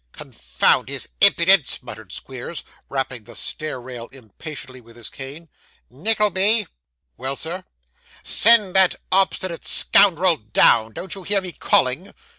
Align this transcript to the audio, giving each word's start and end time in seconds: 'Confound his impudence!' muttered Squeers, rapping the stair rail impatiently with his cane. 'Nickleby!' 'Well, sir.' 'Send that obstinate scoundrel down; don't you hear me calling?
'Confound 0.13 0.89
his 0.89 1.09
impudence!' 1.21 1.83
muttered 1.83 2.11
Squeers, 2.11 2.63
rapping 2.89 3.25
the 3.25 3.35
stair 3.35 3.79
rail 3.79 4.07
impatiently 4.07 4.81
with 4.81 4.95
his 4.97 5.11
cane. 5.11 5.47
'Nickleby!' 5.91 6.65
'Well, 7.17 7.35
sir.' 7.35 7.63
'Send 8.23 8.75
that 8.75 8.95
obstinate 9.11 9.63
scoundrel 9.67 10.37
down; 10.37 10.93
don't 10.93 11.13
you 11.13 11.21
hear 11.21 11.41
me 11.41 11.51
calling? 11.51 12.15